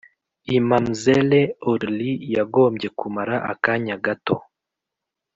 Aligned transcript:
imamzelle 0.57 1.41
aurlie 1.69 2.13
yagombye 2.35 2.87
kumara 2.97 3.35
akanya 3.51 3.95
gato 4.05 4.35